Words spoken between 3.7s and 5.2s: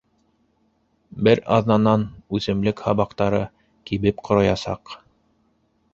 кибеп ҡороясаҡ.